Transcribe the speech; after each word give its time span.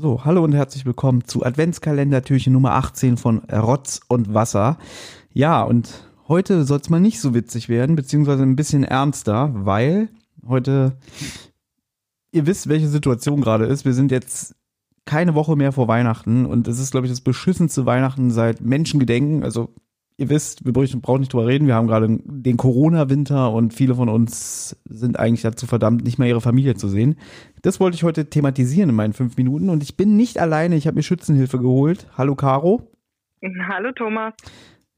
So, 0.00 0.24
hallo 0.24 0.44
und 0.44 0.52
herzlich 0.52 0.86
willkommen 0.86 1.24
zu 1.24 1.44
Adventskalender-Türchen 1.44 2.52
Nummer 2.52 2.74
18 2.74 3.16
von 3.16 3.38
Rotz 3.50 4.00
und 4.06 4.32
Wasser. 4.32 4.78
Ja, 5.32 5.60
und 5.64 6.04
heute 6.28 6.62
soll 6.62 6.78
es 6.78 6.88
mal 6.88 7.00
nicht 7.00 7.20
so 7.20 7.34
witzig 7.34 7.68
werden, 7.68 7.96
beziehungsweise 7.96 8.44
ein 8.44 8.54
bisschen 8.54 8.84
ernster, 8.84 9.50
weil 9.52 10.08
heute, 10.46 10.96
ihr 12.30 12.46
wisst, 12.46 12.68
welche 12.68 12.86
Situation 12.86 13.40
gerade 13.40 13.64
ist. 13.64 13.84
Wir 13.84 13.92
sind 13.92 14.12
jetzt 14.12 14.54
keine 15.04 15.34
Woche 15.34 15.56
mehr 15.56 15.72
vor 15.72 15.88
Weihnachten 15.88 16.46
und 16.46 16.68
es 16.68 16.78
ist, 16.78 16.92
glaube 16.92 17.08
ich, 17.08 17.12
das 17.12 17.20
beschissenste 17.20 17.84
Weihnachten 17.84 18.30
seit 18.30 18.60
Menschengedenken. 18.60 19.42
Also 19.42 19.74
ihr 20.18 20.28
wisst, 20.28 20.64
wir 20.66 20.72
brauchen 20.72 21.20
nicht 21.20 21.32
drüber 21.32 21.46
reden. 21.46 21.66
Wir 21.66 21.76
haben 21.76 21.86
gerade 21.86 22.08
den 22.24 22.56
Corona-Winter 22.56 23.52
und 23.52 23.72
viele 23.72 23.94
von 23.94 24.08
uns 24.08 24.76
sind 24.84 25.18
eigentlich 25.18 25.42
dazu 25.42 25.66
verdammt, 25.66 26.04
nicht 26.04 26.18
mehr 26.18 26.28
ihre 26.28 26.40
Familie 26.40 26.74
zu 26.74 26.88
sehen. 26.88 27.16
Das 27.62 27.78
wollte 27.80 27.94
ich 27.94 28.02
heute 28.02 28.28
thematisieren 28.28 28.90
in 28.90 28.96
meinen 28.96 29.12
fünf 29.12 29.36
Minuten 29.36 29.70
und 29.70 29.82
ich 29.82 29.96
bin 29.96 30.16
nicht 30.16 30.38
alleine. 30.38 30.76
Ich 30.76 30.86
habe 30.86 30.96
mir 30.96 31.02
Schützenhilfe 31.02 31.58
geholt. 31.58 32.06
Hallo 32.18 32.34
Caro. 32.34 32.90
Hallo 33.68 33.92
Thomas. 33.92 34.34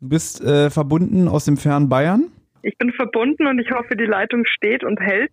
Du 0.00 0.08
bist 0.08 0.42
äh, 0.42 0.70
verbunden 0.70 1.28
aus 1.28 1.44
dem 1.44 1.58
fernen 1.58 1.90
Bayern. 1.90 2.32
Ich 2.62 2.76
bin 2.78 2.90
verbunden 2.92 3.46
und 3.46 3.58
ich 3.58 3.70
hoffe, 3.70 3.96
die 3.96 4.04
Leitung 4.04 4.46
steht 4.46 4.84
und 4.84 5.00
hält. 5.00 5.32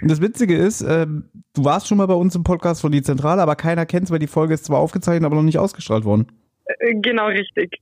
Und 0.00 0.10
das 0.10 0.20
Witzige 0.20 0.56
ist, 0.56 0.82
äh, 0.82 1.06
du 1.06 1.64
warst 1.64 1.86
schon 1.86 1.98
mal 1.98 2.06
bei 2.06 2.14
uns 2.14 2.34
im 2.34 2.42
Podcast 2.42 2.80
von 2.80 2.90
die 2.90 3.02
Zentrale, 3.02 3.42
aber 3.42 3.54
keiner 3.54 3.86
kennt 3.86 4.04
es, 4.04 4.10
weil 4.10 4.18
die 4.18 4.26
Folge 4.26 4.54
ist 4.54 4.64
zwar 4.64 4.78
aufgezeichnet, 4.78 5.24
aber 5.24 5.36
noch 5.36 5.42
nicht 5.42 5.58
ausgestrahlt 5.58 6.04
worden. 6.04 6.26
Äh, 6.64 6.94
genau 7.00 7.26
richtig. 7.26 7.80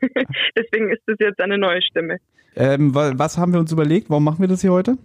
Deswegen 0.56 0.90
ist 0.90 1.02
das 1.06 1.16
jetzt 1.18 1.40
eine 1.40 1.58
neue 1.58 1.82
Stimme. 1.82 2.18
Ähm, 2.56 2.94
was 2.94 3.36
haben 3.36 3.52
wir 3.52 3.60
uns 3.60 3.72
überlegt? 3.72 4.08
Warum 4.08 4.24
machen 4.24 4.40
wir 4.40 4.48
das 4.48 4.62
hier 4.62 4.72
heute? 4.72 4.96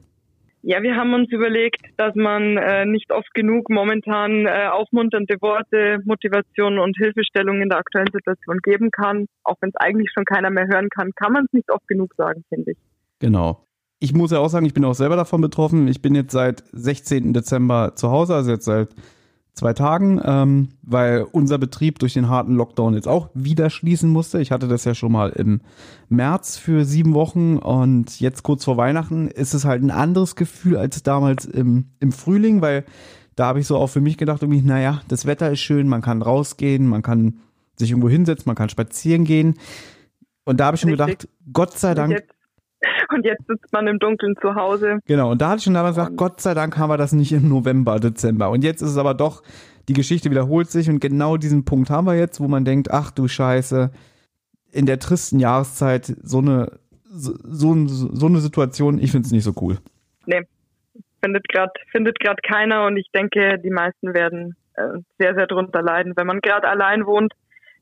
Ja, 0.63 0.83
wir 0.83 0.95
haben 0.95 1.13
uns 1.13 1.31
überlegt, 1.31 1.81
dass 1.97 2.13
man 2.13 2.57
äh, 2.57 2.85
nicht 2.85 3.11
oft 3.11 3.33
genug 3.33 3.69
momentan 3.69 4.45
äh, 4.45 4.67
aufmunternde 4.71 5.35
Worte, 5.41 5.99
Motivation 6.05 6.77
und 6.77 6.95
Hilfestellung 6.97 7.61
in 7.61 7.69
der 7.69 7.79
aktuellen 7.79 8.11
Situation 8.13 8.59
geben 8.61 8.91
kann. 8.91 9.25
Auch 9.43 9.55
wenn 9.61 9.69
es 9.69 9.75
eigentlich 9.77 10.11
schon 10.13 10.23
keiner 10.23 10.51
mehr 10.51 10.67
hören 10.67 10.89
kann, 10.89 11.11
kann 11.15 11.33
man 11.33 11.45
es 11.45 11.53
nicht 11.53 11.71
oft 11.71 11.87
genug 11.87 12.13
sagen, 12.15 12.43
finde 12.49 12.71
ich. 12.71 12.77
Genau. 13.19 13.65
Ich 13.99 14.13
muss 14.13 14.31
ja 14.31 14.39
auch 14.39 14.49
sagen, 14.49 14.67
ich 14.67 14.73
bin 14.73 14.85
auch 14.85 14.93
selber 14.93 15.15
davon 15.15 15.41
betroffen. 15.41 15.87
Ich 15.87 16.01
bin 16.01 16.13
jetzt 16.13 16.31
seit 16.31 16.63
16. 16.71 17.33
Dezember 17.33 17.95
zu 17.95 18.11
Hause, 18.11 18.35
also 18.35 18.51
jetzt 18.51 18.65
seit 18.65 18.89
zwei 19.53 19.73
Tagen, 19.73 20.21
ähm, 20.23 20.69
weil 20.81 21.25
unser 21.31 21.57
Betrieb 21.57 21.99
durch 21.99 22.13
den 22.13 22.29
harten 22.29 22.55
Lockdown 22.55 22.93
jetzt 22.93 23.07
auch 23.07 23.29
wieder 23.33 23.69
schließen 23.69 24.09
musste. 24.09 24.41
Ich 24.41 24.51
hatte 24.51 24.67
das 24.67 24.85
ja 24.85 24.95
schon 24.95 25.11
mal 25.11 25.29
im 25.29 25.61
März 26.09 26.57
für 26.57 26.85
sieben 26.85 27.13
Wochen 27.13 27.57
und 27.57 28.19
jetzt 28.19 28.43
kurz 28.43 28.63
vor 28.63 28.77
Weihnachten 28.77 29.27
ist 29.27 29.53
es 29.53 29.65
halt 29.65 29.83
ein 29.83 29.91
anderes 29.91 30.35
Gefühl 30.35 30.77
als 30.77 31.03
damals 31.03 31.45
im, 31.45 31.87
im 31.99 32.11
Frühling, 32.11 32.61
weil 32.61 32.85
da 33.35 33.45
habe 33.47 33.59
ich 33.59 33.67
so 33.67 33.77
auch 33.77 33.87
für 33.87 34.01
mich 34.01 34.17
gedacht, 34.17 34.41
irgendwie, 34.41 34.61
naja, 34.61 35.01
das 35.07 35.25
Wetter 35.25 35.51
ist 35.51 35.59
schön, 35.59 35.87
man 35.87 36.01
kann 36.01 36.21
rausgehen, 36.21 36.87
man 36.87 37.01
kann 37.01 37.39
sich 37.77 37.91
irgendwo 37.91 38.09
hinsetzen, 38.09 38.43
man 38.47 38.55
kann 38.55 38.69
spazieren 38.69 39.25
gehen. 39.25 39.55
Und 40.43 40.59
da 40.59 40.65
habe 40.65 40.75
ich 40.75 40.81
schon 40.81 40.91
Richtig. 40.91 41.07
gedacht, 41.07 41.29
Gott 41.51 41.77
sei 41.77 41.93
Dank. 41.93 42.23
Und 43.13 43.25
jetzt 43.25 43.45
sitzt 43.47 43.71
man 43.71 43.87
im 43.87 43.99
Dunkeln 43.99 44.35
zu 44.41 44.55
Hause. 44.55 44.99
Genau, 45.05 45.31
und 45.31 45.41
da 45.41 45.49
hatte 45.49 45.57
ich 45.59 45.63
schon 45.65 45.73
damals 45.73 45.95
gesagt, 45.95 46.17
Gott 46.17 46.41
sei 46.41 46.53
Dank 46.53 46.77
haben 46.77 46.89
wir 46.89 46.97
das 46.97 47.13
nicht 47.13 47.31
im 47.31 47.47
November, 47.47 47.99
Dezember. 47.99 48.49
Und 48.49 48.63
jetzt 48.63 48.81
ist 48.81 48.91
es 48.91 48.97
aber 48.97 49.13
doch, 49.13 49.43
die 49.87 49.93
Geschichte 49.93 50.31
wiederholt 50.31 50.69
sich 50.69 50.89
und 50.89 50.99
genau 50.99 51.37
diesen 51.37 51.65
Punkt 51.65 51.89
haben 51.89 52.07
wir 52.07 52.15
jetzt, 52.15 52.39
wo 52.39 52.47
man 52.47 52.65
denkt, 52.65 52.89
ach 52.91 53.11
du 53.11 53.27
Scheiße, 53.27 53.91
in 54.71 54.85
der 54.85 54.99
tristen 54.99 55.39
Jahreszeit 55.39 56.05
so 56.05 56.39
eine, 56.39 56.79
so, 57.03 57.33
so, 57.43 57.87
so 57.87 58.25
eine 58.25 58.39
Situation, 58.39 58.99
ich 58.99 59.11
finde 59.11 59.25
es 59.25 59.31
nicht 59.31 59.43
so 59.43 59.53
cool. 59.61 59.77
Nee, 60.25 60.41
findet 61.23 61.47
gerade 61.49 61.71
findet 61.91 62.19
grad 62.19 62.41
keiner 62.43 62.85
und 62.85 62.97
ich 62.97 63.09
denke, 63.13 63.59
die 63.59 63.69
meisten 63.69 64.13
werden 64.13 64.55
äh, 64.75 64.99
sehr, 65.19 65.35
sehr 65.35 65.47
drunter 65.47 65.81
leiden. 65.81 66.13
Wenn 66.15 66.27
man 66.27 66.39
gerade 66.39 66.67
allein 66.67 67.05
wohnt, 67.05 67.33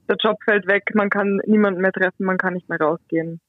der 0.10 0.18
Job 0.20 0.38
fällt 0.44 0.68
weg, 0.68 0.84
man 0.94 1.10
kann 1.10 1.40
niemanden 1.46 1.82
mehr 1.82 1.92
treffen, 1.92 2.26
man 2.26 2.38
kann 2.38 2.54
nicht 2.54 2.70
mehr 2.70 2.80
rausgehen. 2.80 3.40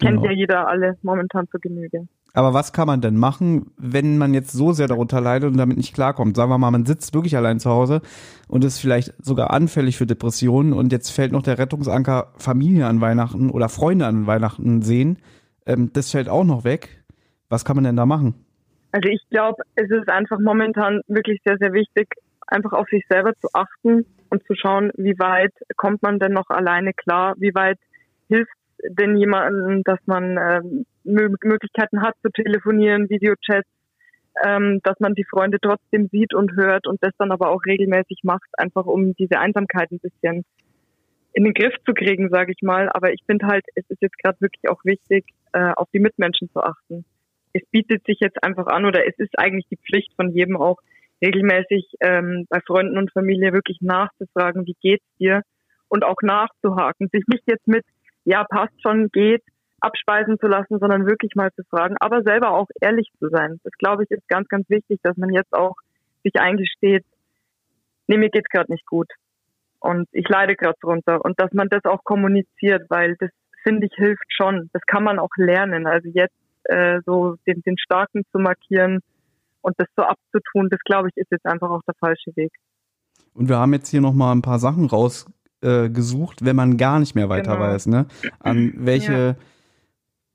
Kennt 0.00 0.18
genau. 0.18 0.30
ja 0.30 0.32
jeder 0.32 0.68
alle 0.68 0.96
momentan 1.02 1.46
zur 1.48 1.60
Genüge. 1.60 2.06
Aber 2.32 2.54
was 2.54 2.72
kann 2.72 2.86
man 2.86 3.00
denn 3.00 3.16
machen, 3.16 3.72
wenn 3.76 4.16
man 4.16 4.34
jetzt 4.34 4.52
so 4.52 4.72
sehr 4.72 4.86
darunter 4.86 5.20
leidet 5.20 5.50
und 5.50 5.58
damit 5.58 5.76
nicht 5.76 5.94
klarkommt? 5.94 6.36
Sagen 6.36 6.50
wir 6.50 6.58
mal, 6.58 6.70
man 6.70 6.86
sitzt 6.86 7.12
wirklich 7.12 7.36
allein 7.36 7.58
zu 7.58 7.70
Hause 7.70 8.02
und 8.48 8.64
ist 8.64 8.78
vielleicht 8.78 9.12
sogar 9.24 9.50
anfällig 9.50 9.98
für 9.98 10.06
Depressionen 10.06 10.72
und 10.72 10.92
jetzt 10.92 11.10
fällt 11.10 11.32
noch 11.32 11.42
der 11.42 11.58
Rettungsanker 11.58 12.32
Familie 12.36 12.86
an 12.86 13.00
Weihnachten 13.00 13.50
oder 13.50 13.68
Freunde 13.68 14.06
an 14.06 14.26
Weihnachten 14.26 14.82
sehen. 14.82 15.18
Ähm, 15.66 15.90
das 15.92 16.12
fällt 16.12 16.28
auch 16.28 16.44
noch 16.44 16.64
weg. 16.64 17.02
Was 17.48 17.64
kann 17.64 17.76
man 17.76 17.84
denn 17.84 17.96
da 17.96 18.06
machen? 18.06 18.46
Also 18.92 19.08
ich 19.08 19.22
glaube, 19.30 19.62
es 19.74 19.90
ist 19.90 20.08
einfach 20.08 20.38
momentan 20.38 21.00
wirklich 21.08 21.40
sehr, 21.44 21.58
sehr 21.58 21.72
wichtig, 21.72 22.08
einfach 22.46 22.72
auf 22.72 22.88
sich 22.88 23.04
selber 23.08 23.32
zu 23.40 23.48
achten 23.52 24.06
und 24.30 24.44
zu 24.46 24.54
schauen, 24.54 24.92
wie 24.96 25.18
weit 25.18 25.52
kommt 25.76 26.02
man 26.02 26.18
denn 26.18 26.32
noch 26.32 26.48
alleine 26.48 26.92
klar, 26.92 27.34
wie 27.38 27.54
weit 27.54 27.78
hilft 28.28 28.52
denn 28.88 29.16
jemanden, 29.16 29.82
dass 29.84 29.98
man 30.06 30.36
äh, 30.36 30.60
Möglichkeiten 31.04 32.02
hat 32.02 32.14
zu 32.22 32.30
telefonieren, 32.30 33.08
Videochats, 33.08 33.68
ähm, 34.44 34.80
dass 34.84 34.98
man 35.00 35.14
die 35.14 35.24
Freunde 35.24 35.58
trotzdem 35.60 36.08
sieht 36.08 36.34
und 36.34 36.52
hört 36.56 36.86
und 36.86 37.02
das 37.02 37.12
dann 37.18 37.32
aber 37.32 37.50
auch 37.50 37.64
regelmäßig 37.66 38.20
macht, 38.22 38.48
einfach 38.58 38.86
um 38.86 39.14
diese 39.14 39.38
Einsamkeit 39.38 39.90
ein 39.90 39.98
bisschen 40.00 40.44
in 41.32 41.44
den 41.44 41.54
Griff 41.54 41.74
zu 41.86 41.94
kriegen, 41.94 42.28
sage 42.30 42.52
ich 42.52 42.62
mal. 42.62 42.88
Aber 42.90 43.12
ich 43.12 43.22
finde 43.26 43.46
halt, 43.46 43.64
es 43.74 43.84
ist 43.88 44.02
jetzt 44.02 44.18
gerade 44.18 44.40
wirklich 44.40 44.68
auch 44.68 44.84
wichtig, 44.84 45.26
äh, 45.52 45.72
auf 45.76 45.88
die 45.92 46.00
Mitmenschen 46.00 46.50
zu 46.52 46.60
achten. 46.60 47.04
Es 47.52 47.62
bietet 47.70 48.04
sich 48.06 48.18
jetzt 48.20 48.42
einfach 48.42 48.66
an 48.66 48.84
oder 48.84 49.06
es 49.06 49.18
ist 49.18 49.38
eigentlich 49.38 49.66
die 49.70 49.78
Pflicht 49.78 50.12
von 50.14 50.30
jedem 50.30 50.56
auch, 50.56 50.78
regelmäßig 51.22 51.96
ähm, 52.00 52.46
bei 52.48 52.60
Freunden 52.60 52.96
und 52.96 53.12
Familie 53.12 53.52
wirklich 53.52 53.78
nachzufragen, 53.80 54.66
wie 54.66 54.76
geht's 54.80 55.04
dir 55.18 55.42
und 55.88 56.04
auch 56.04 56.22
nachzuhaken, 56.22 57.08
sich 57.12 57.24
nicht 57.26 57.42
jetzt 57.46 57.66
mit 57.66 57.84
ja, 58.24 58.44
passt 58.44 58.80
schon, 58.82 59.08
geht, 59.10 59.42
abspeisen 59.80 60.38
zu 60.38 60.46
lassen, 60.46 60.78
sondern 60.78 61.06
wirklich 61.06 61.34
mal 61.34 61.50
zu 61.52 61.62
fragen, 61.64 61.96
aber 62.00 62.22
selber 62.22 62.50
auch 62.50 62.68
ehrlich 62.80 63.10
zu 63.18 63.28
sein. 63.28 63.60
Das 63.64 63.72
glaube 63.78 64.04
ich 64.04 64.10
ist 64.10 64.28
ganz, 64.28 64.48
ganz 64.48 64.68
wichtig, 64.68 65.00
dass 65.02 65.16
man 65.16 65.32
jetzt 65.32 65.52
auch 65.54 65.76
sich 66.22 66.36
eingesteht, 66.38 67.04
nee, 68.06 68.18
mir 68.18 68.28
geht's 68.28 68.50
gerade 68.50 68.70
nicht 68.70 68.86
gut 68.86 69.10
und 69.80 70.08
ich 70.12 70.28
leide 70.28 70.54
gerade 70.54 70.76
drunter 70.80 71.24
und 71.24 71.40
dass 71.40 71.52
man 71.52 71.68
das 71.68 71.84
auch 71.84 72.04
kommuniziert, 72.04 72.88
weil 72.90 73.16
das 73.18 73.30
finde 73.62 73.86
ich 73.86 73.92
hilft 73.94 74.26
schon. 74.28 74.70
Das 74.72 74.82
kann 74.86 75.04
man 75.04 75.18
auch 75.18 75.30
lernen. 75.36 75.86
Also 75.86 76.08
jetzt 76.12 76.34
äh, 76.64 77.00
so 77.06 77.36
den, 77.46 77.62
den 77.62 77.78
Starken 77.78 78.22
zu 78.32 78.38
markieren 78.38 79.00
und 79.62 79.74
das 79.78 79.88
so 79.96 80.02
abzutun, 80.02 80.68
das 80.70 80.80
glaube 80.80 81.08
ich 81.08 81.16
ist 81.16 81.30
jetzt 81.30 81.46
einfach 81.46 81.70
auch 81.70 81.82
der 81.86 81.94
falsche 81.98 82.34
Weg. 82.36 82.52
Und 83.34 83.48
wir 83.48 83.56
haben 83.56 83.72
jetzt 83.72 83.88
hier 83.88 84.00
noch 84.00 84.12
mal 84.12 84.32
ein 84.32 84.42
paar 84.42 84.58
Sachen 84.58 84.86
raus 84.86 85.26
äh, 85.62 85.90
gesucht, 85.90 86.44
wenn 86.44 86.56
man 86.56 86.76
gar 86.76 86.98
nicht 86.98 87.14
mehr 87.14 87.28
weiter 87.28 87.54
genau. 87.56 87.66
weiß, 87.66 87.86
ne? 87.86 88.06
An 88.38 88.72
welche 88.76 89.36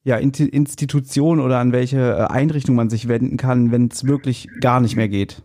ja. 0.03 0.17
ja 0.17 0.17
Institution 0.17 1.39
oder 1.39 1.59
an 1.59 1.71
welche 1.71 1.97
äh, 1.97 2.31
Einrichtung 2.31 2.75
man 2.75 2.89
sich 2.89 3.07
wenden 3.07 3.37
kann, 3.37 3.71
wenn 3.71 3.87
es 3.87 4.05
wirklich 4.07 4.47
gar 4.61 4.79
nicht 4.81 4.95
mehr 4.95 5.09
geht. 5.09 5.41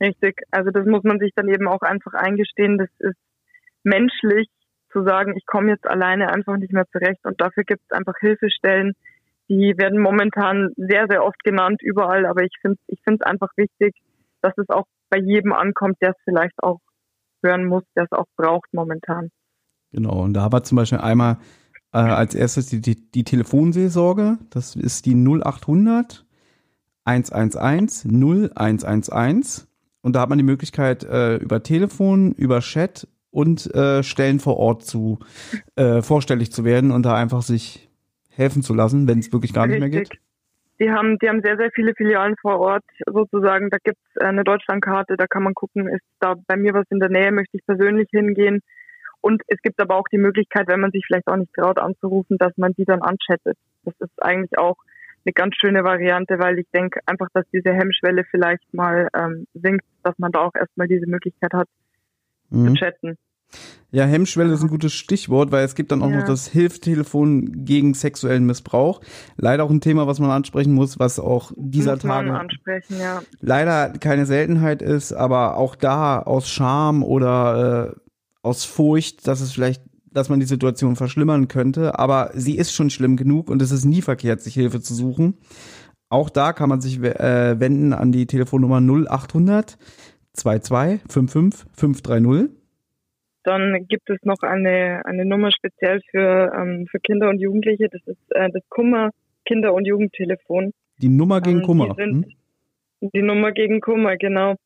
Richtig, 0.00 0.42
also 0.50 0.70
das 0.70 0.86
muss 0.86 1.02
man 1.02 1.18
sich 1.18 1.32
dann 1.34 1.48
eben 1.48 1.66
auch 1.66 1.80
einfach 1.80 2.14
eingestehen. 2.14 2.78
Das 2.78 2.88
ist 2.98 3.18
menschlich 3.82 4.48
zu 4.92 5.02
sagen, 5.04 5.36
ich 5.36 5.44
komme 5.46 5.70
jetzt 5.70 5.86
alleine 5.86 6.32
einfach 6.32 6.56
nicht 6.56 6.72
mehr 6.72 6.86
zurecht 6.92 7.24
und 7.24 7.40
dafür 7.40 7.64
gibt 7.64 7.82
es 7.88 7.96
einfach 7.96 8.14
Hilfestellen. 8.20 8.92
Die 9.48 9.74
werden 9.76 10.00
momentan 10.00 10.70
sehr, 10.76 11.06
sehr 11.08 11.24
oft 11.24 11.42
genannt 11.42 11.80
überall, 11.82 12.26
aber 12.26 12.42
ich 12.42 12.52
finde 12.60 12.78
ich 12.86 13.00
finde 13.02 13.20
es 13.22 13.26
einfach 13.26 13.50
wichtig, 13.56 13.94
dass 14.42 14.56
es 14.58 14.68
auch 14.68 14.84
bei 15.10 15.18
jedem 15.18 15.52
ankommt, 15.52 15.96
der 16.00 16.10
es 16.10 16.16
vielleicht 16.24 16.62
auch 16.62 16.80
hören 17.42 17.66
muss, 17.66 17.84
der 17.96 18.04
es 18.04 18.12
auch 18.12 18.26
braucht 18.36 18.72
momentan. 18.72 19.30
Genau, 19.92 20.22
und 20.22 20.34
da 20.34 20.52
war 20.52 20.62
zum 20.64 20.76
Beispiel 20.76 20.98
einmal 20.98 21.38
äh, 21.92 21.98
als 21.98 22.34
erstes 22.34 22.66
die, 22.66 22.80
die, 22.80 23.10
die 23.10 23.24
Telefonseelsorge, 23.24 24.38
das 24.50 24.76
ist 24.76 25.06
die 25.06 25.14
0800 25.14 26.24
111 27.04 28.04
0111 28.04 29.66
und 30.02 30.12
da 30.14 30.20
hat 30.20 30.28
man 30.28 30.38
die 30.38 30.44
Möglichkeit 30.44 31.04
äh, 31.04 31.36
über 31.36 31.62
Telefon, 31.62 32.32
über 32.32 32.60
Chat 32.60 33.08
und 33.30 33.74
äh, 33.74 34.02
Stellen 34.02 34.40
vor 34.40 34.58
Ort 34.58 34.84
zu 34.84 35.18
äh, 35.76 36.02
vorstellig 36.02 36.52
zu 36.52 36.64
werden 36.64 36.90
und 36.90 37.04
da 37.04 37.14
einfach 37.14 37.42
sich 37.42 37.88
helfen 38.28 38.62
zu 38.62 38.74
lassen, 38.74 39.08
wenn 39.08 39.18
es 39.18 39.32
wirklich 39.32 39.52
gar 39.52 39.64
Richtig. 39.64 39.80
nicht 39.82 39.90
mehr 39.92 40.02
geht. 40.02 40.18
Die 40.80 40.90
haben, 40.90 41.18
die 41.18 41.28
haben 41.28 41.42
sehr, 41.42 41.56
sehr 41.56 41.70
viele 41.74 41.92
Filialen 41.94 42.36
vor 42.40 42.60
Ort 42.60 42.84
sozusagen. 43.06 43.70
Da 43.70 43.78
gibt's 43.82 44.16
eine 44.20 44.44
Deutschlandkarte, 44.44 45.16
da 45.16 45.26
kann 45.26 45.42
man 45.42 45.54
gucken, 45.54 45.88
ist 45.88 46.04
da 46.20 46.34
bei 46.46 46.56
mir 46.56 46.72
was 46.74 46.86
in 46.90 47.00
der 47.00 47.08
Nähe, 47.08 47.32
möchte 47.32 47.56
ich 47.56 47.66
persönlich 47.66 48.08
hingehen. 48.10 48.60
Und 49.20 49.42
es 49.48 49.60
gibt 49.62 49.80
aber 49.80 49.96
auch 49.96 50.08
die 50.12 50.18
Möglichkeit, 50.18 50.68
wenn 50.68 50.80
man 50.80 50.92
sich 50.92 51.04
vielleicht 51.06 51.26
auch 51.26 51.36
nicht 51.36 51.52
traut 51.52 51.78
anzurufen, 51.78 52.38
dass 52.38 52.56
man 52.56 52.72
die 52.74 52.84
dann 52.84 53.02
anchattet. 53.02 53.58
Das 53.84 53.94
ist 53.98 54.22
eigentlich 54.22 54.56
auch 54.58 54.76
eine 55.24 55.32
ganz 55.32 55.56
schöne 55.56 55.82
Variante, 55.84 56.38
weil 56.38 56.58
ich 56.58 56.66
denke 56.72 57.00
einfach, 57.06 57.28
dass 57.34 57.44
diese 57.52 57.72
Hemmschwelle 57.72 58.24
vielleicht 58.24 58.72
mal 58.72 59.08
ähm, 59.14 59.46
sinkt, 59.54 59.84
dass 60.04 60.16
man 60.18 60.32
da 60.32 60.40
auch 60.40 60.54
erstmal 60.54 60.86
diese 60.86 61.06
Möglichkeit 61.06 61.52
hat 61.52 61.68
mhm. 62.50 62.68
zu 62.68 62.74
chatten. 62.74 63.18
Ja, 63.90 64.04
Hemmschwelle 64.04 64.52
ist 64.52 64.60
ein 64.60 64.68
gutes 64.68 64.92
Stichwort, 64.92 65.50
weil 65.50 65.64
es 65.64 65.74
gibt 65.74 65.92
dann 65.92 66.02
auch 66.02 66.10
ja. 66.10 66.18
noch 66.18 66.26
das 66.26 66.46
Hilftelefon 66.46 67.64
gegen 67.64 67.94
sexuellen 67.94 68.44
Missbrauch. 68.44 69.00
Leider 69.36 69.64
auch 69.64 69.70
ein 69.70 69.80
Thema, 69.80 70.06
was 70.06 70.18
man 70.18 70.30
ansprechen 70.30 70.74
muss, 70.74 70.98
was 70.98 71.18
auch 71.18 71.52
dieser 71.56 71.92
muss 71.92 72.02
Tage 72.02 72.38
ja. 73.00 73.22
leider 73.40 73.90
keine 73.98 74.26
Seltenheit 74.26 74.82
ist, 74.82 75.14
aber 75.14 75.56
auch 75.56 75.74
da 75.74 76.20
aus 76.20 76.50
Scham 76.50 77.02
oder 77.02 77.94
äh, 77.94 78.00
aus 78.42 78.64
Furcht, 78.64 79.26
dass 79.26 79.40
es 79.40 79.52
vielleicht, 79.52 79.82
dass 80.12 80.28
man 80.28 80.40
die 80.40 80.46
Situation 80.46 80.94
verschlimmern 80.94 81.48
könnte. 81.48 81.98
Aber 81.98 82.30
sie 82.34 82.58
ist 82.58 82.74
schon 82.74 82.90
schlimm 82.90 83.16
genug 83.16 83.48
und 83.48 83.62
es 83.62 83.70
ist 83.70 83.86
nie 83.86 84.02
verkehrt, 84.02 84.42
sich 84.42 84.52
Hilfe 84.52 84.82
zu 84.82 84.94
suchen. 84.94 85.38
Auch 86.10 86.28
da 86.28 86.52
kann 86.52 86.68
man 86.68 86.82
sich 86.82 87.00
äh, 87.00 87.58
wenden 87.58 87.94
an 87.94 88.12
die 88.12 88.26
Telefonnummer 88.26 88.80
0800 88.80 89.78
22 90.34 91.00
55 91.10 91.66
530. 91.72 92.57
Dann 93.48 93.86
gibt 93.88 94.10
es 94.10 94.22
noch 94.24 94.42
eine, 94.42 95.00
eine 95.06 95.24
Nummer 95.24 95.50
speziell 95.50 96.02
für, 96.10 96.52
ähm, 96.54 96.86
für 96.90 97.00
Kinder 97.00 97.30
und 97.30 97.40
Jugendliche. 97.40 97.88
Das 97.88 98.02
ist 98.04 98.20
äh, 98.34 98.50
das 98.52 98.62
Kummer 98.68 99.08
Kinder- 99.46 99.72
und 99.72 99.86
Jugendtelefon. 99.86 100.74
Die 100.98 101.08
Nummer 101.08 101.40
gegen 101.40 101.60
ähm, 101.60 101.64
Kummer. 101.64 101.88
Die, 101.88 101.94
sind, 101.94 102.26
hm? 103.00 103.10
die 103.14 103.22
Nummer 103.22 103.52
gegen 103.52 103.80
Kummer, 103.80 104.18
genau. 104.18 104.56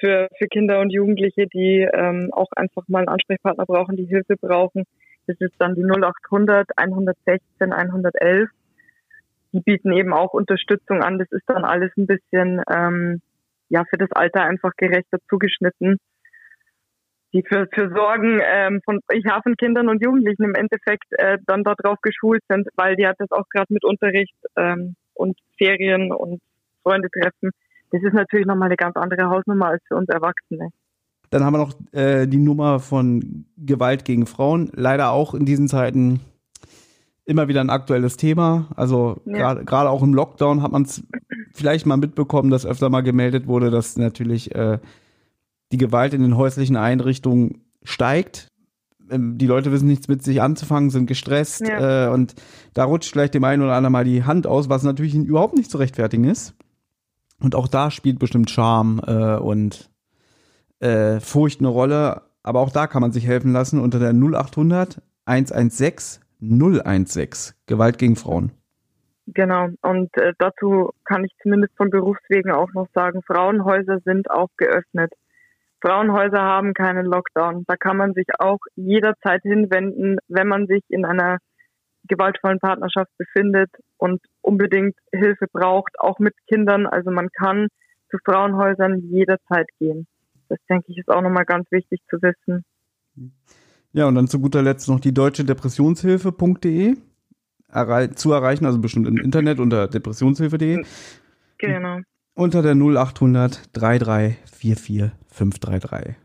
Für, 0.00 0.26
für 0.36 0.48
Kinder 0.48 0.80
und 0.80 0.90
Jugendliche, 0.90 1.46
die 1.46 1.86
ähm, 1.92 2.30
auch 2.32 2.50
einfach 2.56 2.82
mal 2.88 2.98
einen 2.98 3.10
Ansprechpartner 3.10 3.64
brauchen, 3.64 3.96
die 3.96 4.06
Hilfe 4.06 4.34
brauchen. 4.36 4.86
Das 5.28 5.36
ist 5.38 5.54
dann 5.60 5.76
die 5.76 5.84
0800 5.84 6.66
116 6.76 7.72
111. 7.72 8.48
Die 9.52 9.60
bieten 9.60 9.92
eben 9.92 10.12
auch 10.12 10.32
Unterstützung 10.32 11.00
an. 11.00 11.20
Das 11.20 11.30
ist 11.30 11.44
dann 11.46 11.64
alles 11.64 11.92
ein 11.96 12.08
bisschen 12.08 12.60
ähm, 12.68 13.20
ja 13.68 13.84
für 13.88 13.98
das 13.98 14.10
Alter 14.10 14.42
einfach 14.42 14.72
gerechter 14.76 15.18
zugeschnitten 15.28 15.98
die 17.32 17.42
für, 17.46 17.66
für 17.72 17.90
Sorgen 17.94 18.40
ähm, 18.42 18.80
von 18.84 19.00
ja, 19.12 19.40
von 19.42 19.56
Kindern 19.56 19.88
und 19.88 20.02
Jugendlichen 20.02 20.44
im 20.44 20.54
Endeffekt 20.54 21.06
äh, 21.10 21.38
dann 21.46 21.62
darauf 21.62 22.00
geschult 22.02 22.42
sind, 22.48 22.68
weil 22.76 22.96
die 22.96 23.06
hat 23.06 23.16
das 23.18 23.30
auch 23.30 23.48
gerade 23.50 23.72
mit 23.72 23.84
Unterricht 23.84 24.34
ähm, 24.56 24.96
und 25.14 25.38
Ferien 25.58 26.12
und 26.12 26.40
Freunde 26.82 27.08
treffen. 27.10 27.50
Das 27.92 28.02
ist 28.02 28.14
natürlich 28.14 28.46
nochmal 28.46 28.66
eine 28.66 28.76
ganz 28.76 28.96
andere 28.96 29.28
Hausnummer 29.28 29.70
als 29.70 29.82
für 29.86 29.96
uns 29.96 30.08
Erwachsene. 30.08 30.70
Dann 31.30 31.44
haben 31.44 31.54
wir 31.54 31.58
noch 31.58 31.74
äh, 31.92 32.26
die 32.26 32.38
Nummer 32.38 32.80
von 32.80 33.46
Gewalt 33.56 34.04
gegen 34.04 34.26
Frauen. 34.26 34.70
Leider 34.74 35.12
auch 35.12 35.34
in 35.34 35.44
diesen 35.44 35.68
Zeiten 35.68 36.20
immer 37.24 37.46
wieder 37.46 37.60
ein 37.60 37.70
aktuelles 37.70 38.16
Thema. 38.16 38.66
Also 38.74 39.22
ja. 39.24 39.54
gerade 39.54 39.90
auch 39.90 40.02
im 40.02 40.14
Lockdown 40.14 40.62
hat 40.62 40.72
man 40.72 40.82
es 40.82 41.06
vielleicht 41.54 41.86
mal 41.86 41.96
mitbekommen, 41.96 42.50
dass 42.50 42.66
öfter 42.66 42.90
mal 42.90 43.02
gemeldet 43.02 43.46
wurde, 43.46 43.70
dass 43.70 43.96
natürlich 43.96 44.52
äh, 44.54 44.78
die 45.72 45.78
Gewalt 45.78 46.14
in 46.14 46.22
den 46.22 46.36
häuslichen 46.36 46.76
Einrichtungen 46.76 47.64
steigt. 47.82 48.48
Ähm, 49.10 49.38
die 49.38 49.46
Leute 49.46 49.72
wissen 49.72 49.88
nichts 49.88 50.08
mit 50.08 50.22
sich 50.22 50.42
anzufangen, 50.42 50.90
sind 50.90 51.06
gestresst 51.06 51.66
ja. 51.66 52.06
äh, 52.06 52.10
und 52.10 52.34
da 52.74 52.84
rutscht 52.84 53.12
vielleicht 53.12 53.34
dem 53.34 53.44
einen 53.44 53.62
oder 53.62 53.74
anderen 53.74 53.92
mal 53.92 54.04
die 54.04 54.24
Hand 54.24 54.46
aus, 54.46 54.68
was 54.68 54.82
natürlich 54.82 55.14
überhaupt 55.14 55.56
nicht 55.56 55.70
zu 55.70 55.78
rechtfertigen 55.78 56.24
ist. 56.24 56.54
Und 57.40 57.54
auch 57.54 57.68
da 57.68 57.90
spielt 57.90 58.18
bestimmt 58.18 58.50
Charme 58.50 59.00
äh, 59.06 59.36
und 59.36 59.90
äh, 60.80 61.20
Furcht 61.20 61.60
eine 61.60 61.68
Rolle. 61.68 62.22
Aber 62.42 62.60
auch 62.60 62.70
da 62.70 62.86
kann 62.86 63.02
man 63.02 63.12
sich 63.12 63.26
helfen 63.26 63.52
lassen 63.52 63.80
unter 63.80 63.98
der 63.98 64.12
0800 64.12 65.00
116 65.26 66.22
016 66.40 67.54
Gewalt 67.66 67.98
gegen 67.98 68.16
Frauen. 68.16 68.52
Genau. 69.26 69.68
Und 69.82 70.16
äh, 70.16 70.32
dazu 70.38 70.90
kann 71.04 71.24
ich 71.24 71.32
zumindest 71.42 71.76
von 71.76 71.90
Berufswegen 71.90 72.50
auch 72.50 72.72
noch 72.72 72.88
sagen, 72.94 73.22
Frauenhäuser 73.26 74.00
sind 74.04 74.30
auch 74.30 74.48
geöffnet. 74.56 75.12
Frauenhäuser 75.80 76.40
haben 76.40 76.74
keinen 76.74 77.06
Lockdown. 77.06 77.64
Da 77.66 77.76
kann 77.76 77.96
man 77.96 78.12
sich 78.14 78.26
auch 78.38 78.58
jederzeit 78.76 79.42
hinwenden, 79.42 80.18
wenn 80.28 80.48
man 80.48 80.66
sich 80.66 80.82
in 80.88 81.04
einer 81.04 81.38
gewaltvollen 82.08 82.58
Partnerschaft 82.58 83.10
befindet 83.18 83.70
und 83.96 84.20
unbedingt 84.42 84.96
Hilfe 85.12 85.46
braucht, 85.52 85.98
auch 85.98 86.18
mit 86.18 86.34
Kindern. 86.48 86.86
Also 86.86 87.10
man 87.10 87.28
kann 87.30 87.68
zu 88.10 88.18
Frauenhäusern 88.24 88.98
jederzeit 89.10 89.68
gehen. 89.78 90.06
Das 90.48 90.58
denke 90.68 90.86
ich 90.88 90.98
ist 90.98 91.08
auch 91.08 91.22
nochmal 91.22 91.44
ganz 91.44 91.70
wichtig 91.70 92.00
zu 92.10 92.20
wissen. 92.20 92.64
Ja, 93.92 94.06
und 94.06 94.14
dann 94.16 94.28
zu 94.28 94.40
guter 94.40 94.62
Letzt 94.62 94.88
noch 94.88 95.00
die 95.00 95.14
deutsche 95.14 95.44
Depressionshilfe.de 95.44 96.96
zu 98.16 98.32
erreichen, 98.32 98.66
also 98.66 98.80
bestimmt 98.80 99.06
im 99.06 99.16
Internet 99.18 99.60
unter 99.60 99.86
depressionshilfe.de. 99.86 100.84
Genau. 101.58 102.00
Unter 102.40 102.62
der 102.62 102.72
0800 102.74 103.76
3344 103.76 105.12
533. 105.30 106.16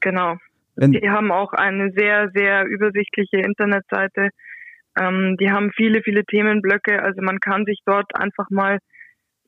Genau. 0.00 0.36
Wenn 0.76 0.92
die 0.92 1.10
haben 1.10 1.32
auch 1.32 1.52
eine 1.54 1.90
sehr, 1.90 2.30
sehr 2.32 2.64
übersichtliche 2.66 3.38
Internetseite. 3.38 4.28
Ähm, 4.96 5.36
die 5.40 5.50
haben 5.50 5.72
viele, 5.74 6.02
viele 6.02 6.24
Themenblöcke. 6.24 7.02
Also 7.02 7.20
man 7.20 7.40
kann 7.40 7.64
sich 7.64 7.80
dort 7.84 8.14
einfach 8.14 8.48
mal 8.48 8.78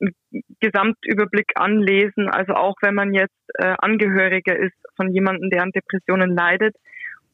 einen 0.01 0.43
Gesamtüberblick 0.59 1.53
anlesen. 1.55 2.29
Also 2.29 2.55
auch 2.55 2.75
wenn 2.83 2.97
man 2.97 3.15
jetzt 3.15 3.39
äh, 3.55 3.77
Angehöriger 3.79 4.59
ist 4.59 4.75
von 4.97 5.13
jemandem, 5.13 5.51
der 5.51 5.63
an 5.63 5.71
Depressionen 5.71 6.35
leidet, 6.35 6.75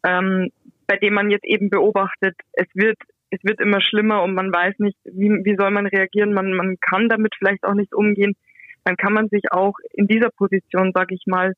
ähm, 0.06 0.50
bei 0.86 0.98
dem 0.98 1.14
man 1.14 1.30
jetzt 1.30 1.46
eben 1.46 1.70
beobachtet, 1.70 2.36
es 2.52 2.66
wird 2.74 2.98
es 3.30 3.42
wird 3.44 3.60
immer 3.60 3.80
schlimmer 3.80 4.22
und 4.22 4.34
man 4.34 4.52
weiß 4.52 4.74
nicht, 4.78 4.98
wie, 5.04 5.30
wie 5.30 5.56
soll 5.58 5.70
man 5.70 5.86
reagieren. 5.86 6.34
Man, 6.34 6.52
man 6.52 6.76
kann 6.80 7.08
damit 7.08 7.34
vielleicht 7.38 7.64
auch 7.64 7.72
nicht 7.72 7.94
umgehen. 7.94 8.36
Dann 8.84 8.96
kann 8.96 9.12
man 9.12 9.28
sich 9.28 9.50
auch 9.50 9.74
in 9.92 10.06
dieser 10.06 10.30
Position, 10.30 10.92
sage 10.94 11.14
ich 11.14 11.26
mal, 11.26 11.54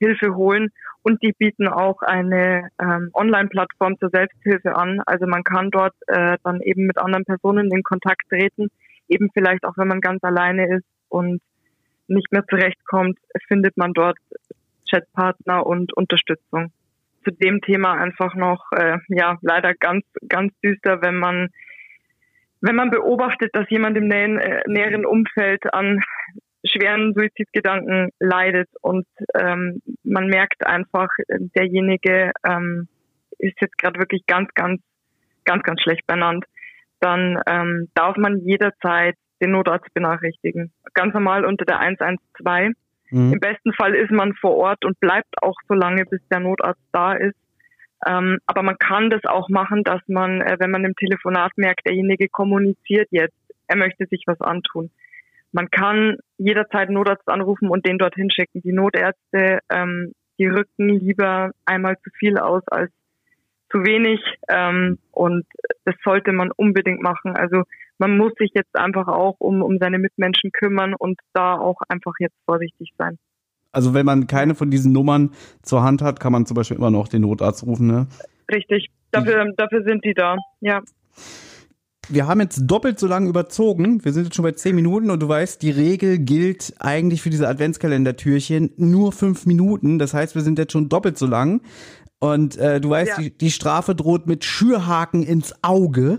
Hilfe 0.00 0.34
holen. 0.34 0.70
Und 1.02 1.22
die 1.22 1.32
bieten 1.32 1.68
auch 1.68 2.02
eine 2.02 2.68
ähm, 2.80 3.10
Online-Plattform 3.14 3.98
zur 3.98 4.10
Selbsthilfe 4.10 4.76
an. 4.76 5.00
Also 5.06 5.26
man 5.26 5.44
kann 5.44 5.70
dort 5.70 5.94
äh, 6.06 6.36
dann 6.44 6.60
eben 6.60 6.86
mit 6.86 6.98
anderen 6.98 7.24
Personen 7.24 7.70
in 7.72 7.82
Kontakt 7.82 8.28
treten, 8.28 8.68
eben 9.08 9.30
vielleicht 9.32 9.64
auch 9.64 9.76
wenn 9.76 9.88
man 9.88 10.00
ganz 10.00 10.22
alleine 10.22 10.76
ist 10.76 10.86
und 11.08 11.40
nicht 12.06 12.30
mehr 12.32 12.44
zurechtkommt, 12.46 13.18
findet 13.48 13.76
man 13.76 13.92
dort 13.92 14.18
Chatpartner 14.90 15.66
und 15.66 15.92
Unterstützung. 15.94 16.72
Zu 17.24 17.32
dem 17.32 17.60
Thema 17.60 17.92
einfach 17.94 18.34
noch, 18.34 18.64
äh, 18.72 18.98
ja, 19.08 19.38
leider 19.42 19.74
ganz, 19.74 20.04
ganz 20.28 20.52
düster, 20.60 21.02
wenn 21.02 21.16
man 21.16 21.50
wenn 22.60 22.74
man 22.74 22.90
beobachtet, 22.90 23.54
dass 23.54 23.70
jemand 23.70 23.96
im 23.96 24.08
näheren, 24.08 24.38
äh, 24.38 24.62
näheren 24.66 25.06
Umfeld 25.06 25.72
an 25.72 26.02
schweren 26.64 27.14
Suizidgedanken 27.14 28.10
leidet 28.18 28.68
und 28.80 29.06
ähm, 29.38 29.80
man 30.02 30.26
merkt 30.26 30.66
einfach, 30.66 31.08
derjenige 31.28 32.32
ähm, 32.46 32.88
ist 33.38 33.60
jetzt 33.60 33.78
gerade 33.78 33.98
wirklich 33.98 34.26
ganz, 34.26 34.52
ganz, 34.54 34.80
ganz, 35.44 35.62
ganz 35.62 35.80
schlecht 35.82 36.06
benannt, 36.06 36.44
dann 37.00 37.40
ähm, 37.46 37.88
darf 37.94 38.16
man 38.16 38.40
jederzeit 38.40 39.14
den 39.40 39.52
Notarzt 39.52 39.92
benachrichtigen. 39.94 40.72
Ganz 40.94 41.14
normal 41.14 41.44
unter 41.44 41.64
der 41.64 41.78
112. 41.78 42.74
Mhm. 43.10 43.32
Im 43.32 43.40
besten 43.40 43.72
Fall 43.72 43.94
ist 43.94 44.10
man 44.10 44.34
vor 44.34 44.56
Ort 44.56 44.84
und 44.84 44.98
bleibt 45.00 45.42
auch 45.42 45.54
so 45.68 45.74
lange, 45.74 46.04
bis 46.04 46.20
der 46.28 46.40
Notarzt 46.40 46.82
da 46.92 47.12
ist. 47.12 47.36
Ähm, 48.06 48.38
aber 48.46 48.62
man 48.62 48.78
kann 48.78 49.10
das 49.10 49.24
auch 49.24 49.48
machen, 49.48 49.82
dass 49.84 50.00
man, 50.06 50.40
äh, 50.40 50.56
wenn 50.58 50.70
man 50.70 50.84
im 50.84 50.94
Telefonat 50.94 51.52
merkt, 51.56 51.86
derjenige 51.86 52.28
kommuniziert 52.28 53.08
jetzt, 53.10 53.36
er 53.66 53.76
möchte 53.76 54.06
sich 54.06 54.22
was 54.26 54.40
antun, 54.40 54.90
man 55.52 55.70
kann 55.70 56.16
jederzeit 56.36 56.88
einen 56.88 56.94
Notarzt 56.94 57.28
anrufen 57.28 57.68
und 57.68 57.86
den 57.86 57.98
dorthin 57.98 58.30
schicken. 58.30 58.60
Die 58.62 58.72
Notärzte, 58.72 59.60
ähm, 59.70 60.12
die 60.38 60.46
rücken 60.46 60.88
lieber 60.88 61.50
einmal 61.64 61.96
zu 61.98 62.10
viel 62.18 62.38
aus 62.38 62.62
als 62.68 62.90
zu 63.70 63.78
wenig 63.84 64.20
ähm, 64.48 64.98
und 65.10 65.44
das 65.84 65.94
sollte 66.04 66.32
man 66.32 66.50
unbedingt 66.52 67.02
machen. 67.02 67.36
Also 67.36 67.64
man 67.98 68.16
muss 68.16 68.32
sich 68.38 68.50
jetzt 68.54 68.74
einfach 68.74 69.08
auch 69.08 69.36
um, 69.38 69.62
um 69.62 69.78
seine 69.78 69.98
Mitmenschen 69.98 70.52
kümmern 70.52 70.94
und 70.94 71.18
da 71.34 71.54
auch 71.58 71.80
einfach 71.88 72.14
jetzt 72.18 72.36
vorsichtig 72.46 72.92
sein. 72.96 73.18
Also 73.72 73.92
wenn 73.92 74.06
man 74.06 74.26
keine 74.26 74.54
von 74.54 74.70
diesen 74.70 74.92
Nummern 74.92 75.32
zur 75.62 75.82
Hand 75.82 76.00
hat, 76.00 76.20
kann 76.20 76.32
man 76.32 76.46
zum 76.46 76.54
Beispiel 76.54 76.78
immer 76.78 76.90
noch 76.90 77.08
den 77.08 77.22
Notarzt 77.22 77.66
rufen, 77.66 77.86
ne? 77.86 78.06
Richtig, 78.50 78.88
dafür, 79.10 79.52
dafür 79.56 79.82
sind 79.82 80.04
die 80.04 80.14
da, 80.14 80.36
ja 80.60 80.80
wir 82.08 82.26
haben 82.26 82.40
jetzt 82.40 82.62
doppelt 82.66 82.98
so 82.98 83.06
lange 83.06 83.28
überzogen. 83.28 84.04
Wir 84.04 84.12
sind 84.12 84.24
jetzt 84.24 84.36
schon 84.36 84.42
bei 84.42 84.52
zehn 84.52 84.74
Minuten 84.74 85.10
und 85.10 85.20
du 85.20 85.28
weißt, 85.28 85.60
die 85.62 85.70
Regel 85.70 86.18
gilt 86.18 86.74
eigentlich 86.78 87.22
für 87.22 87.30
diese 87.30 87.48
Adventskalendertürchen 87.48 88.70
nur 88.76 89.12
fünf 89.12 89.46
Minuten. 89.46 89.98
Das 89.98 90.14
heißt, 90.14 90.34
wir 90.34 90.42
sind 90.42 90.58
jetzt 90.58 90.72
schon 90.72 90.88
doppelt 90.88 91.18
so 91.18 91.26
lang. 91.26 91.60
Und 92.18 92.56
äh, 92.56 92.80
du 92.80 92.90
weißt, 92.90 93.12
ja. 93.16 93.22
die, 93.22 93.36
die, 93.36 93.50
Strafe 93.50 93.94
droht 93.94 94.26
mit 94.26 94.44
Schürhaken 94.44 95.22
ins 95.22 95.54
Auge, 95.62 96.18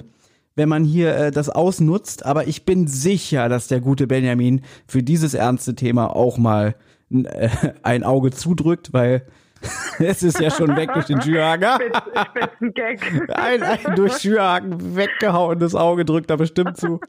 wenn 0.55 0.69
man 0.69 0.85
hier 0.85 1.15
äh, 1.15 1.31
das 1.31 1.49
ausnutzt. 1.49 2.25
Aber 2.25 2.47
ich 2.47 2.65
bin 2.65 2.87
sicher, 2.87 3.49
dass 3.49 3.67
der 3.67 3.81
gute 3.81 4.07
Benjamin 4.07 4.61
für 4.87 5.03
dieses 5.03 5.33
ernste 5.33 5.75
Thema 5.75 6.15
auch 6.15 6.37
mal 6.37 6.75
äh, 7.11 7.49
ein 7.83 8.03
Auge 8.03 8.31
zudrückt, 8.31 8.93
weil 8.93 9.25
es 9.99 10.23
ist 10.23 10.39
ja 10.39 10.49
schon 10.49 10.75
weg 10.75 10.91
durch 10.93 11.05
den 11.05 11.21
Schürhaken. 11.21 11.91
Spitzen 12.25 12.73
Gag. 12.73 13.29
Ein, 13.29 13.63
ein 13.63 13.95
durch 13.95 14.17
Schürhaken 14.17 14.95
weggehauen, 14.95 15.59
das 15.59 15.75
Auge 15.75 16.05
drückt 16.05 16.29
da 16.29 16.35
bestimmt 16.35 16.77
zu. 16.77 16.99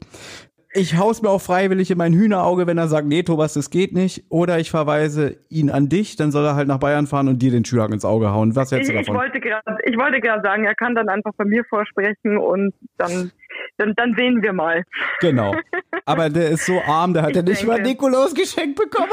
ich 0.73 0.97
hau's 0.97 1.21
mir 1.21 1.29
auch 1.29 1.41
freiwillig 1.41 1.91
in 1.91 1.97
mein 1.97 2.13
Hühnerauge, 2.13 2.65
wenn 2.67 2.77
er 2.77 2.87
sagt, 2.87 3.07
nee, 3.07 3.23
Thomas, 3.23 3.53
das 3.53 3.69
geht 3.69 3.93
nicht. 3.93 4.25
Oder 4.29 4.59
ich 4.59 4.71
verweise 4.71 5.37
ihn 5.49 5.69
an 5.69 5.89
dich, 5.89 6.15
dann 6.15 6.31
soll 6.31 6.45
er 6.45 6.55
halt 6.55 6.67
nach 6.67 6.79
Bayern 6.79 7.07
fahren 7.07 7.27
und 7.27 7.39
dir 7.39 7.51
den 7.51 7.65
Schüler 7.65 7.91
ins 7.91 8.05
Auge 8.05 8.31
hauen. 8.31 8.55
Was 8.55 8.71
hältst 8.71 8.89
du 8.89 8.93
davon? 8.93 9.15
Ich 9.15 9.21
wollte 9.21 9.39
gerade, 9.39 9.77
ich 9.85 9.97
wollte 9.97 10.21
gerade 10.21 10.41
sagen, 10.41 10.63
er 10.63 10.75
kann 10.75 10.95
dann 10.95 11.09
einfach 11.09 11.31
bei 11.35 11.45
mir 11.45 11.63
vorsprechen 11.65 12.37
und 12.37 12.73
dann, 12.97 13.31
dann, 13.77 13.93
dann 13.95 14.13
sehen 14.15 14.41
wir 14.41 14.53
mal. 14.53 14.83
Genau. 15.19 15.55
Aber 16.05 16.29
der 16.29 16.49
ist 16.49 16.65
so 16.65 16.81
arm, 16.81 17.13
der 17.13 17.23
hat 17.23 17.35
ja 17.35 17.41
nicht 17.41 17.65
mal 17.65 17.81
Nikolaus 17.81 18.33
geschenkt 18.33 18.79
bekommen. 18.79 19.11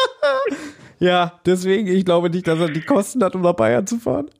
ja, 0.98 1.40
deswegen, 1.46 1.88
ich 1.88 2.04
glaube 2.04 2.30
nicht, 2.30 2.46
dass 2.46 2.58
er 2.58 2.68
die 2.68 2.82
Kosten 2.82 3.22
hat, 3.22 3.34
um 3.34 3.42
nach 3.42 3.54
Bayern 3.54 3.86
zu 3.86 3.98
fahren 3.98 4.30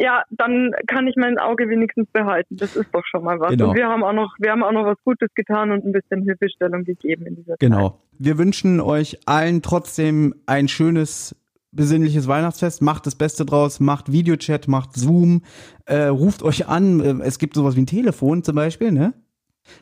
ja, 0.00 0.22
dann 0.30 0.72
kann 0.86 1.06
ich 1.06 1.16
mein 1.16 1.38
Auge 1.38 1.68
wenigstens 1.68 2.08
behalten. 2.10 2.56
Das 2.56 2.74
ist 2.74 2.88
doch 2.92 3.04
schon 3.04 3.22
mal 3.22 3.38
was. 3.38 3.50
Genau. 3.50 3.68
Und 3.68 3.76
wir 3.76 3.86
haben 3.86 4.02
auch 4.02 4.14
noch, 4.14 4.34
wir 4.38 4.50
haben 4.50 4.62
auch 4.62 4.72
noch 4.72 4.86
was 4.86 4.96
Gutes 5.04 5.28
getan 5.34 5.70
und 5.70 5.84
ein 5.84 5.92
bisschen 5.92 6.22
Hilfestellung 6.22 6.84
gegeben 6.84 7.26
in 7.26 7.36
dieser 7.36 7.56
genau. 7.58 7.76
Zeit. 7.76 7.98
Genau. 7.98 8.02
Wir 8.18 8.38
wünschen 8.38 8.80
euch 8.80 9.18
allen 9.26 9.60
trotzdem 9.60 10.34
ein 10.46 10.68
schönes 10.68 11.36
besinnliches 11.72 12.26
Weihnachtsfest, 12.26 12.82
macht 12.82 13.06
das 13.06 13.14
Beste 13.14 13.44
draus, 13.44 13.80
macht 13.80 14.12
Videochat, 14.12 14.68
macht 14.68 14.94
Zoom, 14.94 15.42
äh, 15.86 16.04
ruft 16.04 16.42
euch 16.42 16.68
an, 16.68 17.00
äh, 17.00 17.24
es 17.24 17.38
gibt 17.38 17.54
sowas 17.54 17.76
wie 17.76 17.82
ein 17.82 17.86
Telefon 17.86 18.42
zum 18.42 18.56
Beispiel, 18.56 18.92
ne? 18.92 19.14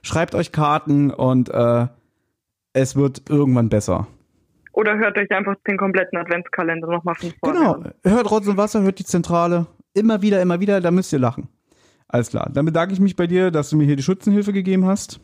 Schreibt 0.02 0.34
euch 0.34 0.52
Karten 0.52 1.10
und 1.10 1.48
äh, 1.48 1.86
es 2.72 2.94
wird 2.94 3.30
irgendwann 3.30 3.68
besser. 3.68 4.06
Oder 4.72 4.96
hört 4.98 5.16
euch 5.16 5.30
einfach 5.30 5.56
den 5.66 5.76
kompletten 5.76 6.18
Adventskalender 6.18 6.88
nochmal 6.88 7.14
von 7.14 7.32
vorne 7.40 7.58
Genau, 7.58 8.16
hört 8.16 8.30
Rotz 8.30 8.46
und 8.46 8.56
Wasser, 8.56 8.82
hört 8.82 8.98
die 8.98 9.04
Zentrale 9.04 9.66
Immer 9.94 10.22
wieder, 10.22 10.40
immer 10.40 10.60
wieder, 10.60 10.80
da 10.80 10.90
müsst 10.90 11.12
ihr 11.12 11.18
lachen. 11.18 11.48
Alles 12.06 12.30
klar. 12.30 12.50
Dann 12.52 12.64
bedanke 12.64 12.94
ich 12.94 13.00
mich 13.00 13.16
bei 13.16 13.26
dir, 13.26 13.50
dass 13.50 13.70
du 13.70 13.76
mir 13.76 13.84
hier 13.84 13.96
die 13.96 14.02
Schützenhilfe 14.02 14.52
gegeben 14.52 14.86
hast. 14.86 15.20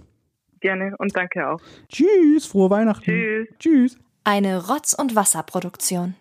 Gerne 0.60 0.94
und 0.98 1.16
danke 1.16 1.48
auch. 1.48 1.60
Tschüss, 1.88 2.46
frohe 2.46 2.70
Weihnachten. 2.70 3.04
Tschüss. 3.04 3.48
Tschüss. 3.58 3.98
Eine 4.24 4.66
Rotz- 4.66 4.94
und 4.94 5.14
Wasserproduktion. 5.14 6.14